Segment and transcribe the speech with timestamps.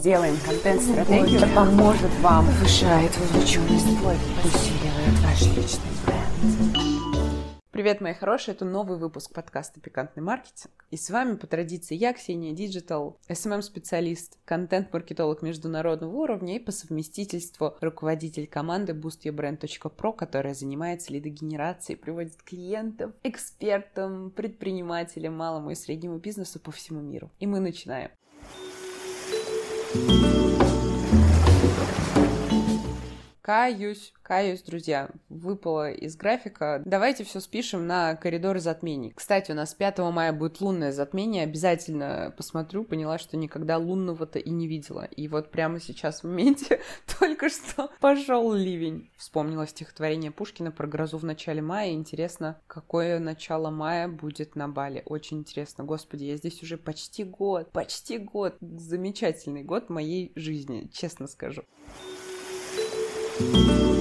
[0.00, 1.40] Делаем контент-стратегию.
[1.40, 7.58] Это поможет вам повышает вовлеченность, усиливает ваш личный бренд.
[7.72, 10.72] Привет, мои хорошие, это новый выпуск подкаста «Пикантный маркетинг».
[10.92, 17.76] И с вами по традиции я, Ксения Digital, SMM-специалист, контент-маркетолог международного уровня и по совместительству
[17.80, 26.70] руководитель команды boostyourbrand.pro, которая занимается лидогенерацией, приводит клиентов, экспертам, предпринимателям, малому и среднему бизнесу по
[26.70, 27.32] всему миру.
[27.40, 28.10] И мы начинаем.
[30.06, 30.37] Thank you.
[33.48, 36.82] Каюсь, каюсь, друзья, выпало из графика.
[36.84, 39.14] Давайте все спишем на коридор затмений.
[39.16, 41.44] Кстати, у нас 5 мая будет лунное затмение.
[41.44, 42.84] Обязательно посмотрю.
[42.84, 45.04] Поняла, что никогда лунного-то и не видела.
[45.04, 46.82] И вот прямо сейчас в моменте
[47.18, 49.10] только что пошел ливень.
[49.16, 51.92] Вспомнила стихотворение Пушкина про грозу в начале мая.
[51.92, 55.02] Интересно, какое начало мая будет на Бали.
[55.06, 55.84] Очень интересно.
[55.84, 57.72] Господи, я здесь уже почти год.
[57.72, 58.58] Почти год.
[58.60, 61.62] Замечательный год моей жизни, честно скажу.
[63.38, 63.97] Thank you.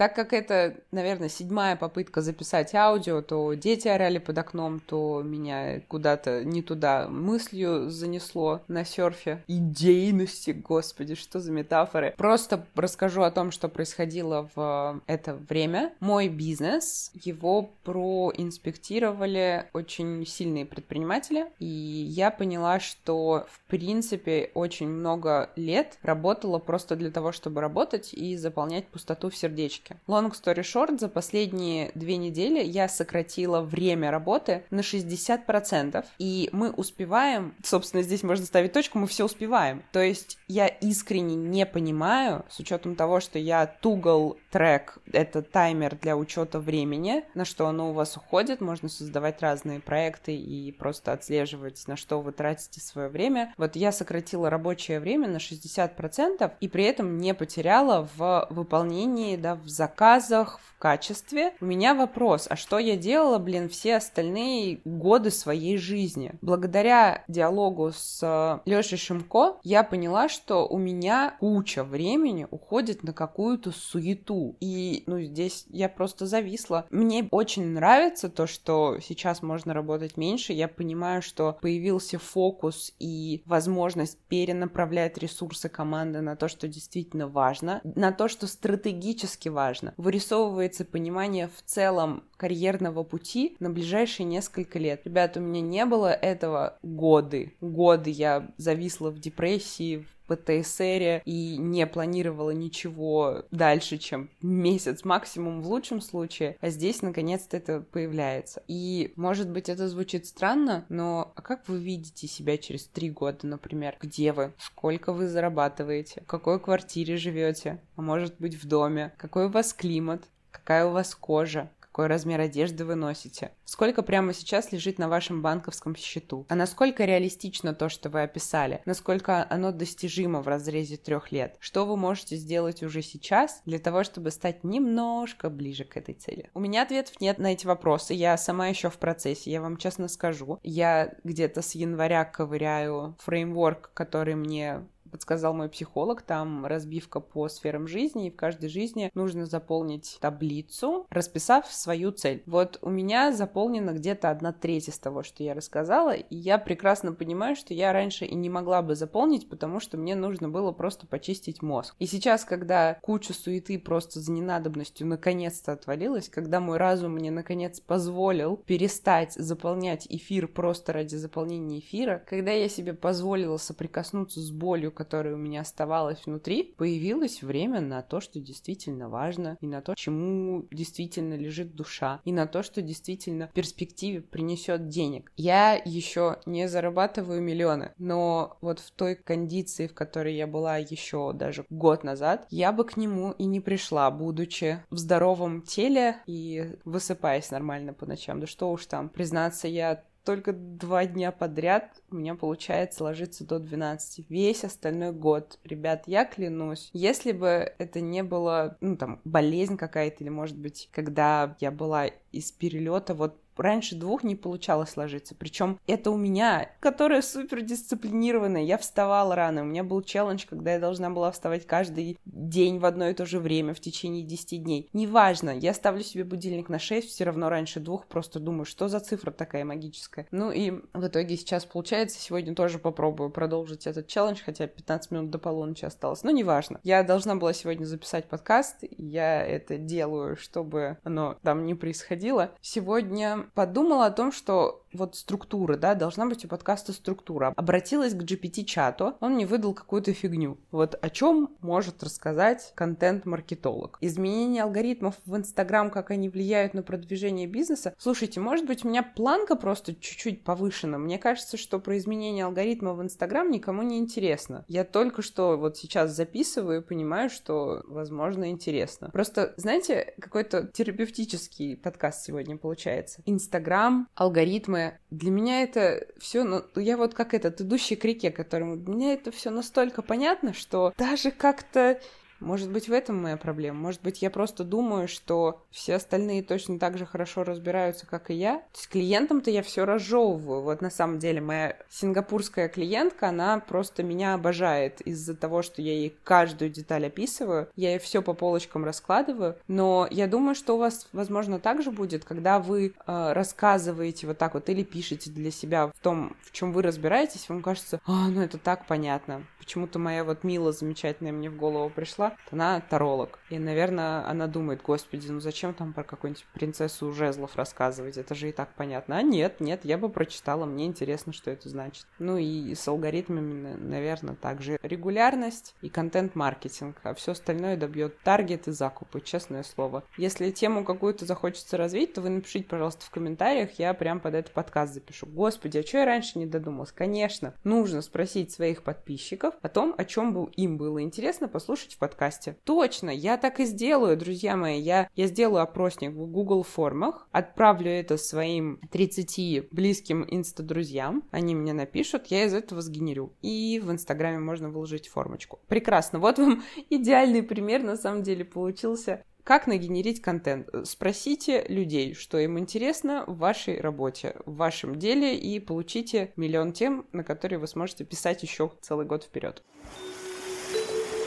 [0.00, 5.82] Так как это, наверное, седьмая попытка записать аудио, то дети орали под окном, то меня
[5.88, 9.44] куда-то не туда мыслью занесло на серфе.
[9.46, 12.14] Идейности, господи, что за метафоры.
[12.16, 15.92] Просто расскажу о том, что происходило в это время.
[16.00, 25.50] Мой бизнес, его проинспектировали очень сильные предприниматели, и я поняла, что, в принципе, очень много
[25.56, 30.00] лет работала просто для того, чтобы работать и заполнять пустоту в сердечке ссылки.
[30.06, 36.70] Long story short, за последние две недели я сократила время работы на 60%, и мы
[36.70, 39.82] успеваем, собственно, здесь можно ставить точку, мы все успеваем.
[39.92, 45.96] То есть я искренне не понимаю, с учетом того, что я тугал трек, это таймер
[45.96, 51.12] для учета времени, на что оно у вас уходит, можно создавать разные проекты и просто
[51.12, 53.54] отслеживать, на что вы тратите свое время.
[53.56, 59.54] Вот я сократила рабочее время на 60% и при этом не потеряла в выполнении, да,
[59.54, 61.54] в заказах, в качестве.
[61.60, 66.32] У меня вопрос, а что я делала, блин, все остальные годы своей жизни?
[66.42, 73.12] Благодаря диалогу с э, Лешей Шимко я поняла, что у меня куча времени уходит на
[73.12, 74.56] какую-то суету.
[74.60, 76.86] И, ну, здесь я просто зависла.
[76.90, 80.52] Мне очень нравится то, что сейчас можно работать меньше.
[80.52, 87.80] Я понимаю, что появился фокус и возможность перенаправлять ресурсы команды на то, что действительно важно,
[87.84, 89.94] на то, что стратегически важно важно.
[89.96, 95.02] Вырисовывается понимание в целом карьерного пути на ближайшие несколько лет.
[95.04, 97.54] Ребят, у меня не было этого годы.
[97.60, 105.60] Годы я зависла в депрессии, в ПТСР и не планировала ничего дальше, чем месяц максимум
[105.60, 108.62] в лучшем случае, а здесь наконец-то это появляется.
[108.68, 113.46] И, может быть, это звучит странно, но а как вы видите себя через три года,
[113.46, 113.96] например?
[114.00, 114.52] Где вы?
[114.58, 116.20] Сколько вы зарабатываете?
[116.22, 117.80] В какой квартире живете?
[117.96, 119.12] А может быть, в доме?
[119.16, 120.22] Какой у вас климат?
[120.50, 121.70] Какая у вас кожа?
[121.90, 127.04] Какой размер одежды вы носите, сколько прямо сейчас лежит на вашем банковском счету, а насколько
[127.04, 132.36] реалистично то, что вы описали, насколько оно достижимо в разрезе трех лет, что вы можете
[132.36, 136.50] сделать уже сейчас для того, чтобы стать немножко ближе к этой цели.
[136.54, 140.08] У меня ответов нет на эти вопросы, я сама еще в процессе, я вам честно
[140.08, 140.58] скажу.
[140.62, 147.86] Я где-то с января ковыряю фреймворк, который мне подсказал мой психолог, там разбивка по сферам
[147.86, 152.42] жизни, и в каждой жизни нужно заполнить таблицу, расписав свою цель.
[152.46, 157.12] Вот у меня заполнена где-то одна треть из того, что я рассказала, и я прекрасно
[157.12, 161.06] понимаю, что я раньше и не могла бы заполнить, потому что мне нужно было просто
[161.06, 161.94] почистить мозг.
[161.98, 167.80] И сейчас, когда куча суеты просто за ненадобностью наконец-то отвалилась, когда мой разум мне наконец
[167.80, 174.92] позволил перестать заполнять эфир просто ради заполнения эфира, когда я себе позволила соприкоснуться с болью,
[175.00, 179.94] которое у меня оставалось внутри, появилось время на то, что действительно важно, и на то,
[179.94, 185.32] чему действительно лежит душа, и на то, что действительно в перспективе принесет денег.
[185.38, 191.32] Я еще не зарабатываю миллионы, но вот в той кондиции, в которой я была еще
[191.32, 196.76] даже год назад, я бы к нему и не пришла, будучи в здоровом теле и
[196.84, 198.38] высыпаясь нормально по ночам.
[198.38, 203.58] Да что уж там, признаться, я только два дня подряд у меня получается ложиться до
[203.58, 204.26] 12.
[204.28, 205.58] Весь остальной год.
[205.64, 210.88] Ребят, я клянусь, если бы это не было, ну, там, болезнь какая-то, или, может быть,
[210.92, 215.34] когда я была из перелета вот раньше двух не получалось ложиться.
[215.34, 218.62] Причем это у меня, которая супер дисциплинированная.
[218.62, 219.62] Я вставала рано.
[219.62, 223.26] У меня был челлендж, когда я должна была вставать каждый день в одно и то
[223.26, 224.88] же время в течение 10 дней.
[224.92, 229.00] Неважно, я ставлю себе будильник на 6, все равно раньше двух, просто думаю, что за
[229.00, 230.26] цифра такая магическая.
[230.30, 235.30] Ну и в итоге сейчас получается, сегодня тоже попробую продолжить этот челлендж, хотя 15 минут
[235.30, 236.22] до полуночи осталось.
[236.22, 236.80] Но неважно.
[236.82, 242.52] Я должна была сегодня записать подкаст, я это делаю, чтобы оно там не происходило.
[242.60, 247.52] Сегодня подумала о том, что вот структура, да, должна быть у подкаста структура.
[247.56, 250.58] Обратилась к GPT-чату, он мне выдал какую-то фигню.
[250.70, 253.98] Вот о чем может рассказать контент-маркетолог?
[254.00, 257.94] Изменение алгоритмов в Инстаграм, как они влияют на продвижение бизнеса.
[257.98, 260.98] Слушайте, может быть, у меня планка просто чуть-чуть повышена.
[260.98, 264.64] Мне кажется, что про изменение алгоритма в Инстаграм никому не интересно.
[264.68, 269.10] Я только что вот сейчас записываю и понимаю, что, возможно, интересно.
[269.12, 273.22] Просто, знаете, какой-то терапевтический подкаст сегодня получается.
[273.30, 274.98] Инстаграм, алгоритмы.
[275.10, 279.12] Для меня это все, ну, я вот как этот идущий к реке, которому для меня
[279.14, 282.00] это все настолько понятно, что даже как-то
[282.40, 283.78] может быть, в этом моя проблема.
[283.78, 288.34] Может быть, я просто думаю, что все остальные точно так же хорошо разбираются, как и
[288.34, 288.58] я.
[288.58, 290.62] То есть клиентам-то я все разжевываю.
[290.62, 295.92] Вот на самом деле моя сингапурская клиентка, она просто меня обожает из-за того, что я
[295.92, 297.68] ей каждую деталь описываю.
[297.76, 299.56] Я ей все по полочкам раскладываю.
[299.68, 304.38] Но я думаю, что у вас, возможно, так же будет, когда вы э, рассказываете вот
[304.38, 308.28] так вот или пишете для себя в том, в чем вы разбираетесь, вам кажется, а,
[308.28, 309.44] ну это так понятно.
[309.58, 313.38] Почему-то моя вот Мила замечательная мне в голову пришла, она таролог.
[313.50, 318.16] И, наверное, она думает, господи, ну зачем там про какую-нибудь принцессу жезлов рассказывать?
[318.16, 319.16] Это же и так понятно.
[319.16, 322.06] А нет, нет, я бы прочитала, мне интересно, что это значит.
[322.18, 328.72] Ну и с алгоритмами, наверное, также регулярность и контент-маркетинг, а все остальное добьет таргет и
[328.72, 330.04] закупы, честное слово.
[330.16, 334.52] Если тему какую-то захочется развить, то вы напишите, пожалуйста, в комментариях, я прям под этот
[334.52, 335.26] подкаст запишу.
[335.26, 336.92] Господи, а что я раньше не додумалась?
[336.92, 341.98] Конечно, нужно спросить своих подписчиков о том, о чем бы им было интересно послушать в
[341.98, 342.56] подкасте подкасте.
[342.64, 344.78] Точно, я так и сделаю, друзья мои.
[344.78, 351.72] Я, я сделаю опросник в Google формах, отправлю это своим 30 близким инста-друзьям, они мне
[351.72, 353.32] напишут, я из этого сгенерю.
[353.40, 355.60] И в Инстаграме можно выложить формочку.
[355.68, 359.24] Прекрасно, вот вам идеальный пример на самом деле получился.
[359.42, 360.68] Как нагенерить контент?
[360.84, 367.06] Спросите людей, что им интересно в вашей работе, в вашем деле, и получите миллион тем,
[367.12, 369.62] на которые вы сможете писать еще целый год вперед.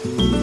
[0.00, 0.37] thank you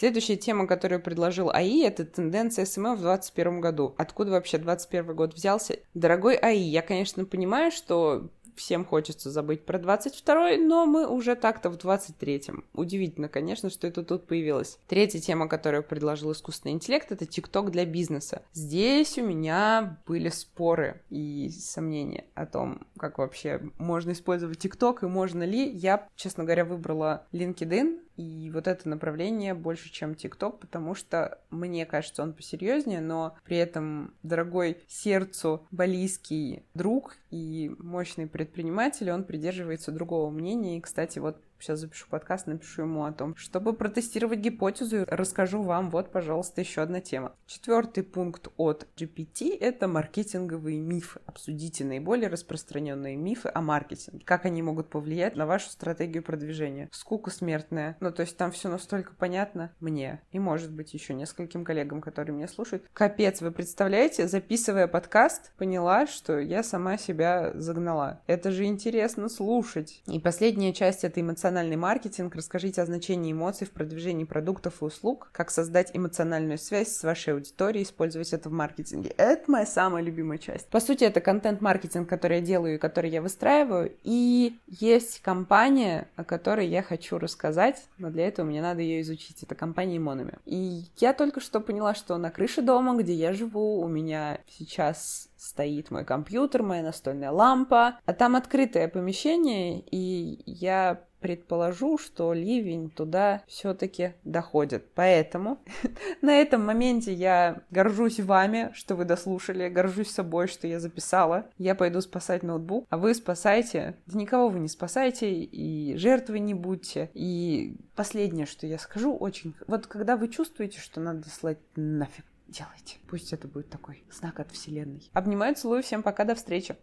[0.00, 3.94] Следующая тема, которую предложил AI, это тенденция SMM в 2021 году.
[3.98, 5.78] Откуда вообще 2021 год взялся?
[5.92, 11.68] Дорогой AI, я, конечно, понимаю, что всем хочется забыть про 22-й, но мы уже так-то
[11.68, 12.64] в 23-м.
[12.72, 14.78] Удивительно, конечно, что это тут появилось.
[14.88, 18.40] Третья тема, которую предложил искусственный интеллект, это ТикТок для бизнеса.
[18.54, 25.06] Здесь у меня были споры и сомнения о том, как вообще можно использовать ТикТок и
[25.06, 25.68] можно ли.
[25.68, 31.86] Я, честно говоря, выбрала LinkedIn, и вот это направление больше, чем ТикТок, потому что мне
[31.86, 39.90] кажется, он посерьезнее, но при этом дорогой сердцу балийский друг и мощный предприниматель, он придерживается
[39.90, 40.76] другого мнения.
[40.76, 45.90] И, кстати, вот сейчас запишу подкаст, напишу ему о том, чтобы протестировать гипотезу, расскажу вам,
[45.90, 47.34] вот, пожалуйста, еще одна тема.
[47.46, 51.20] Четвертый пункт от GPT— это маркетинговые мифы.
[51.26, 54.24] Обсудите наиболее распространенные мифы о маркетинге.
[54.24, 56.88] Как они могут повлиять на вашу стратегию продвижения.
[56.92, 57.96] Скука смертная.
[58.00, 62.34] Ну, то есть там все настолько понятно мне и, может быть, еще нескольким коллегам, которые
[62.34, 62.84] меня слушают.
[62.92, 68.22] Капец, вы представляете, записывая подкаст, поняла, что я сама себя загнала.
[68.26, 70.02] Это же интересно слушать.
[70.06, 72.36] И последняя часть— это эмоциональная эмоциональный маркетинг.
[72.36, 77.34] Расскажите о значении эмоций в продвижении продуктов и услуг, как создать эмоциональную связь с вашей
[77.34, 79.10] аудиторией, использовать это в маркетинге.
[79.16, 80.68] Это моя самая любимая часть.
[80.68, 83.92] По сути, это контент-маркетинг, который я делаю и который я выстраиваю.
[84.04, 89.42] И есть компания, о которой я хочу рассказать, но для этого мне надо ее изучить.
[89.42, 90.38] Это компания Monami.
[90.46, 95.28] И я только что поняла, что на крыше дома, где я живу, у меня сейчас
[95.36, 102.90] стоит мой компьютер, моя настольная лампа, а там открытое помещение, и я предположу, что ливень
[102.90, 104.86] туда все-таки доходит.
[104.94, 105.58] Поэтому
[106.22, 111.46] на этом моменте я горжусь вами, что вы дослушали, горжусь собой, что я записала.
[111.58, 113.96] Я пойду спасать ноутбук, а вы спасайте.
[114.06, 117.10] Никого вы не спасайте, и жертвы не будьте.
[117.14, 119.54] И последнее, что я скажу, очень...
[119.66, 122.96] Вот когда вы чувствуете, что надо слать нафиг, делайте.
[123.08, 125.08] Пусть это будет такой знак от Вселенной.
[125.12, 126.76] Обнимаю, целую, всем пока, до встречи.